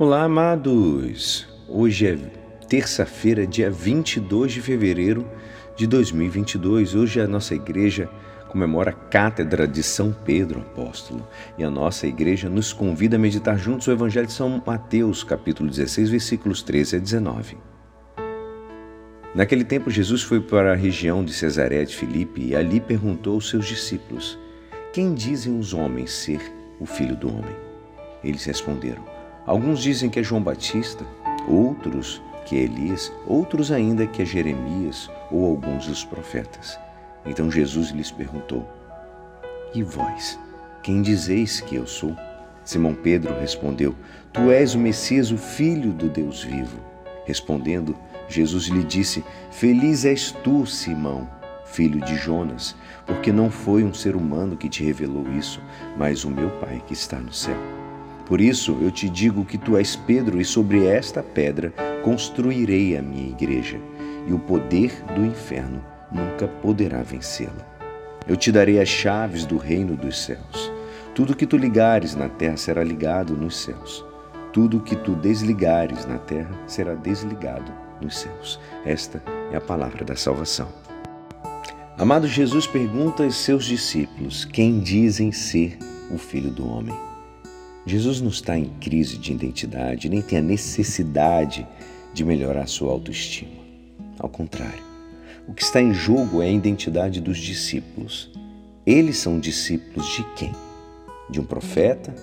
Olá, 0.00 0.22
amados! 0.22 1.44
Hoje 1.66 2.06
é 2.06 2.16
terça-feira, 2.68 3.44
dia 3.44 3.68
22 3.68 4.52
de 4.52 4.62
fevereiro 4.62 5.28
de 5.74 5.88
2022. 5.88 6.94
Hoje 6.94 7.20
a 7.20 7.26
nossa 7.26 7.56
igreja 7.56 8.08
comemora 8.48 8.90
a 8.90 8.92
Cátedra 8.92 9.66
de 9.66 9.82
São 9.82 10.12
Pedro 10.12 10.60
Apóstolo 10.60 11.26
e 11.58 11.64
a 11.64 11.68
nossa 11.68 12.06
igreja 12.06 12.48
nos 12.48 12.72
convida 12.72 13.16
a 13.16 13.18
meditar 13.18 13.58
juntos 13.58 13.88
o 13.88 13.90
Evangelho 13.90 14.28
de 14.28 14.32
São 14.34 14.62
Mateus, 14.64 15.24
capítulo 15.24 15.68
16, 15.68 16.10
versículos 16.10 16.62
13 16.62 16.94
a 16.94 16.98
19. 17.00 17.56
Naquele 19.34 19.64
tempo, 19.64 19.90
Jesus 19.90 20.22
foi 20.22 20.40
para 20.40 20.74
a 20.74 20.76
região 20.76 21.24
de 21.24 21.32
Cesareia 21.32 21.84
de 21.84 21.96
Filipe 21.96 22.40
e 22.40 22.54
ali 22.54 22.80
perguntou 22.80 23.34
aos 23.34 23.50
seus 23.50 23.66
discípulos: 23.66 24.38
Quem 24.92 25.12
dizem 25.12 25.58
os 25.58 25.74
homens 25.74 26.12
ser 26.12 26.40
o 26.78 26.86
filho 26.86 27.16
do 27.16 27.28
homem? 27.28 27.56
Eles 28.22 28.44
responderam: 28.44 29.17
Alguns 29.48 29.80
dizem 29.80 30.10
que 30.10 30.20
é 30.20 30.22
João 30.22 30.42
Batista, 30.42 31.06
outros 31.48 32.20
que 32.44 32.54
é 32.54 32.64
Elias, 32.64 33.10
outros 33.26 33.72
ainda 33.72 34.06
que 34.06 34.20
é 34.20 34.24
Jeremias 34.26 35.10
ou 35.30 35.46
alguns 35.46 35.86
dos 35.86 36.04
profetas. 36.04 36.78
Então 37.24 37.50
Jesus 37.50 37.88
lhes 37.88 38.10
perguntou: 38.10 38.68
E 39.72 39.82
vós, 39.82 40.38
quem 40.82 41.00
dizeis 41.00 41.62
que 41.62 41.76
eu 41.76 41.86
sou? 41.86 42.14
Simão 42.62 42.94
Pedro 42.94 43.32
respondeu: 43.40 43.94
Tu 44.34 44.50
és 44.50 44.74
o 44.74 44.78
Messias, 44.78 45.30
o 45.30 45.38
Filho 45.38 45.94
do 45.94 46.10
Deus 46.10 46.44
vivo. 46.44 46.76
Respondendo, 47.24 47.96
Jesus 48.28 48.64
lhe 48.64 48.84
disse: 48.84 49.24
Feliz 49.50 50.04
és 50.04 50.30
tu, 50.30 50.66
Simão, 50.66 51.26
filho 51.64 52.02
de 52.02 52.16
Jonas, 52.16 52.76
porque 53.06 53.32
não 53.32 53.50
foi 53.50 53.82
um 53.82 53.94
ser 53.94 54.14
humano 54.14 54.58
que 54.58 54.68
te 54.68 54.84
revelou 54.84 55.26
isso, 55.32 55.58
mas 55.96 56.22
o 56.22 56.30
meu 56.30 56.50
Pai 56.50 56.82
que 56.86 56.92
está 56.92 57.16
no 57.16 57.32
céu. 57.32 57.87
Por 58.28 58.42
isso 58.42 58.76
eu 58.82 58.90
te 58.90 59.08
digo 59.08 59.42
que 59.42 59.56
tu 59.56 59.74
és 59.74 59.96
Pedro, 59.96 60.38
e 60.38 60.44
sobre 60.44 60.86
esta 60.86 61.22
pedra 61.22 61.72
construirei 62.04 62.94
a 62.94 63.00
minha 63.00 63.30
igreja, 63.30 63.80
e 64.26 64.34
o 64.34 64.38
poder 64.38 65.02
do 65.14 65.24
inferno 65.24 65.82
nunca 66.12 66.46
poderá 66.46 67.02
vencê-la. 67.02 67.66
Eu 68.28 68.36
te 68.36 68.52
darei 68.52 68.78
as 68.78 68.88
chaves 68.88 69.46
do 69.46 69.56
reino 69.56 69.96
dos 69.96 70.22
céus. 70.22 70.70
Tudo 71.14 71.34
que 71.34 71.46
tu 71.46 71.56
ligares 71.56 72.14
na 72.14 72.28
terra 72.28 72.58
será 72.58 72.84
ligado 72.84 73.34
nos 73.34 73.56
céus. 73.56 74.04
Tudo 74.52 74.80
que 74.80 74.94
tu 74.94 75.14
desligares 75.14 76.04
na 76.04 76.18
terra 76.18 76.50
será 76.66 76.94
desligado 76.94 77.72
nos 77.98 78.18
céus. 78.18 78.60
Esta 78.84 79.22
é 79.50 79.56
a 79.56 79.60
palavra 79.60 80.04
da 80.04 80.14
salvação. 80.14 80.68
Amado 81.96 82.28
Jesus 82.28 82.66
pergunta 82.66 83.24
aos 83.24 83.36
seus 83.36 83.64
discípulos: 83.64 84.44
quem 84.44 84.80
dizem 84.80 85.32
ser 85.32 85.78
o 86.10 86.18
filho 86.18 86.50
do 86.50 86.68
homem? 86.68 87.07
Jesus 87.88 88.20
não 88.20 88.28
está 88.28 88.58
em 88.58 88.66
crise 88.80 89.16
de 89.16 89.32
identidade, 89.32 90.10
nem 90.10 90.20
tem 90.20 90.40
a 90.40 90.42
necessidade 90.42 91.66
de 92.12 92.22
melhorar 92.22 92.66
sua 92.66 92.92
autoestima. 92.92 93.62
Ao 94.18 94.28
contrário, 94.28 94.82
o 95.48 95.54
que 95.54 95.62
está 95.62 95.80
em 95.80 95.94
jogo 95.94 96.42
é 96.42 96.48
a 96.48 96.52
identidade 96.52 97.18
dos 97.18 97.38
discípulos. 97.38 98.30
Eles 98.84 99.16
são 99.16 99.40
discípulos 99.40 100.06
de 100.14 100.22
quem? 100.36 100.52
De 101.30 101.40
um 101.40 101.44
profeta? 101.44 102.14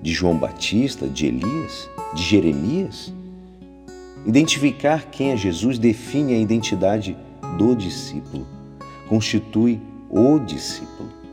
De 0.00 0.14
João 0.14 0.38
Batista? 0.38 1.06
De 1.06 1.26
Elias? 1.26 1.90
De 2.14 2.22
Jeremias? 2.22 3.12
Identificar 4.24 5.10
quem 5.10 5.32
é 5.32 5.36
Jesus 5.36 5.78
define 5.78 6.32
a 6.32 6.38
identidade 6.38 7.14
do 7.58 7.76
discípulo, 7.76 8.46
constitui 9.08 9.78
o 10.08 10.38
discípulo. 10.38 11.25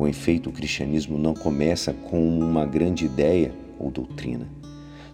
Com 0.00 0.08
efeito, 0.08 0.48
o 0.48 0.52
cristianismo 0.54 1.18
não 1.18 1.34
começa 1.34 1.92
com 1.92 2.26
uma 2.38 2.64
grande 2.64 3.04
ideia 3.04 3.52
ou 3.78 3.90
doutrina. 3.90 4.48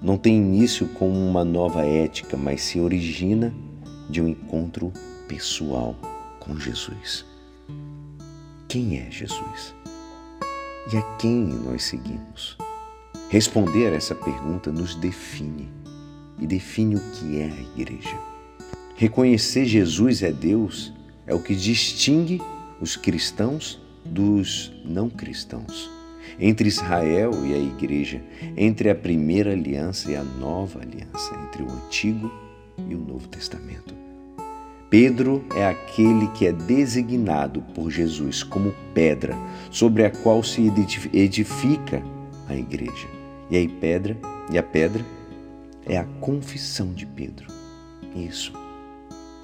Não 0.00 0.16
tem 0.16 0.36
início 0.36 0.86
com 0.90 1.08
uma 1.08 1.44
nova 1.44 1.84
ética, 1.84 2.36
mas 2.36 2.62
se 2.62 2.78
origina 2.78 3.52
de 4.08 4.22
um 4.22 4.28
encontro 4.28 4.92
pessoal 5.26 5.96
com 6.38 6.56
Jesus. 6.56 7.26
Quem 8.68 9.00
é 9.00 9.10
Jesus? 9.10 9.74
E 10.92 10.96
a 10.96 11.02
quem 11.16 11.34
nós 11.34 11.82
seguimos? 11.82 12.56
Responder 13.28 13.92
a 13.92 13.96
essa 13.96 14.14
pergunta 14.14 14.70
nos 14.70 14.94
define 14.94 15.68
e 16.38 16.46
define 16.46 16.94
o 16.94 17.00
que 17.10 17.40
é 17.40 17.46
a 17.46 17.80
igreja. 17.80 18.16
Reconhecer 18.94 19.64
Jesus 19.64 20.22
é 20.22 20.30
Deus 20.30 20.92
é 21.26 21.34
o 21.34 21.42
que 21.42 21.56
distingue 21.56 22.40
os 22.80 22.94
cristãos 22.94 23.84
dos 24.10 24.72
não 24.84 25.08
cristãos, 25.08 25.90
entre 26.38 26.68
Israel 26.68 27.32
e 27.46 27.54
a 27.54 27.58
igreja, 27.58 28.22
entre 28.56 28.90
a 28.90 28.94
primeira 28.94 29.52
aliança 29.52 30.10
e 30.10 30.16
a 30.16 30.22
nova 30.22 30.80
aliança, 30.80 31.34
entre 31.46 31.62
o 31.62 31.70
Antigo 31.70 32.32
e 32.88 32.94
o 32.94 32.98
Novo 32.98 33.28
Testamento. 33.28 33.94
Pedro 34.88 35.44
é 35.56 35.66
aquele 35.66 36.28
que 36.28 36.46
é 36.46 36.52
designado 36.52 37.60
por 37.74 37.90
Jesus 37.90 38.42
como 38.42 38.72
pedra 38.94 39.34
sobre 39.70 40.04
a 40.04 40.10
qual 40.10 40.42
se 40.42 40.72
edifica 41.12 42.02
a 42.48 42.54
igreja. 42.54 43.08
E 43.50 43.56
aí 43.56 43.68
pedra, 43.68 44.16
e 44.50 44.56
a 44.56 44.62
pedra 44.62 45.04
é 45.84 45.96
a 45.96 46.04
confissão 46.20 46.92
de 46.92 47.06
Pedro. 47.06 47.46
Isso. 48.14 48.52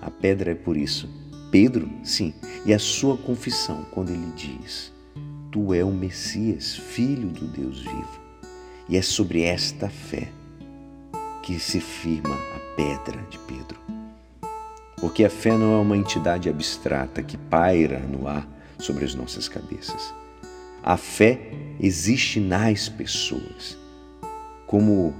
A 0.00 0.10
pedra 0.10 0.52
é 0.52 0.54
por 0.54 0.76
isso 0.76 1.08
Pedro, 1.52 1.86
sim, 2.02 2.32
e 2.64 2.72
a 2.72 2.78
sua 2.78 3.14
confissão 3.14 3.84
quando 3.90 4.08
ele 4.08 4.32
diz: 4.34 4.90
Tu 5.50 5.74
é 5.74 5.84
o 5.84 5.92
Messias, 5.92 6.74
filho 6.74 7.28
do 7.28 7.46
Deus 7.46 7.80
vivo. 7.80 8.20
E 8.88 8.96
é 8.96 9.02
sobre 9.02 9.42
esta 9.42 9.91
fé 9.91 10.28
que 11.42 11.60
se 11.60 11.78
firma 11.78 12.34
a 12.34 12.58
pedra 12.74 13.20
de 13.28 13.38
Pedro. 13.41 13.78
Porque 14.96 15.24
a 15.24 15.30
fé 15.30 15.56
não 15.58 15.74
é 15.74 15.76
uma 15.76 15.96
entidade 15.96 16.48
abstrata 16.48 17.22
que 17.22 17.36
paira 17.36 17.98
no 17.98 18.26
ar 18.26 18.48
sobre 18.78 19.04
as 19.04 19.14
nossas 19.14 19.46
cabeças. 19.46 20.14
A 20.82 20.96
fé 20.96 21.50
existe 21.78 22.41
nas 22.41 22.88
pessoas, 22.88 23.76
como 24.66 25.14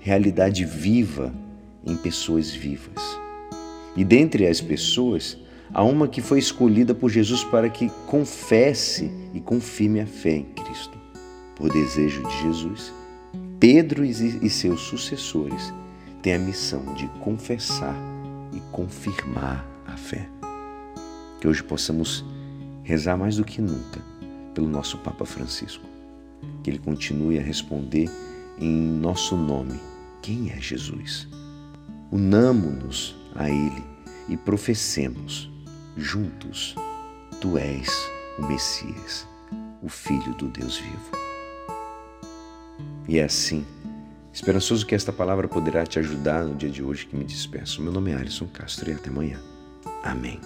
realidade 0.00 0.66
viva 0.66 1.32
em 1.86 1.96
pessoas 1.96 2.50
vivas. 2.50 3.02
E 3.96 4.04
dentre 4.04 4.46
as 4.46 4.60
pessoas, 4.60 5.38
Há 5.72 5.82
uma 5.82 6.08
que 6.08 6.22
foi 6.22 6.38
escolhida 6.38 6.94
por 6.94 7.10
Jesus 7.10 7.44
para 7.44 7.68
que 7.68 7.90
confesse 8.06 9.10
e 9.34 9.40
confirme 9.40 10.00
a 10.00 10.06
fé 10.06 10.36
em 10.36 10.44
Cristo. 10.44 10.98
Por 11.54 11.70
desejo 11.70 12.22
de 12.22 12.42
Jesus, 12.42 12.92
Pedro 13.60 14.04
e 14.04 14.48
seus 14.48 14.80
sucessores 14.80 15.72
têm 16.22 16.34
a 16.34 16.38
missão 16.38 16.94
de 16.94 17.06
confessar 17.20 17.96
e 18.52 18.60
confirmar 18.72 19.66
a 19.86 19.96
fé. 19.96 20.28
Que 21.40 21.48
hoje 21.48 21.62
possamos 21.62 22.24
rezar 22.82 23.16
mais 23.16 23.36
do 23.36 23.44
que 23.44 23.60
nunca 23.60 24.00
pelo 24.54 24.68
nosso 24.68 24.98
Papa 24.98 25.26
Francisco. 25.26 25.84
Que 26.62 26.70
ele 26.70 26.78
continue 26.78 27.38
a 27.38 27.42
responder 27.42 28.10
em 28.58 28.72
nosso 28.72 29.36
nome 29.36 29.78
quem 30.22 30.50
é 30.50 30.60
Jesus. 30.60 31.28
Unamo-nos 32.10 33.16
a 33.34 33.50
ele 33.50 33.84
e 34.28 34.36
professemos 34.36 35.50
juntos, 35.98 36.74
tu 37.40 37.58
és 37.58 37.88
o 38.38 38.46
Messias, 38.46 39.26
o 39.82 39.88
Filho 39.88 40.32
do 40.34 40.48
Deus 40.48 40.78
vivo. 40.78 41.10
E 43.08 43.18
é 43.18 43.24
assim, 43.24 43.66
esperançoso 44.32 44.86
que 44.86 44.94
esta 44.94 45.12
palavra 45.12 45.48
poderá 45.48 45.84
te 45.84 45.98
ajudar 45.98 46.44
no 46.44 46.54
dia 46.54 46.70
de 46.70 46.82
hoje 46.82 47.06
que 47.06 47.16
me 47.16 47.24
despeço. 47.24 47.82
Meu 47.82 47.92
nome 47.92 48.12
é 48.12 48.14
Alisson 48.14 48.46
Castro 48.46 48.90
e 48.90 48.94
até 48.94 49.08
amanhã. 49.08 49.40
Amém. 50.04 50.40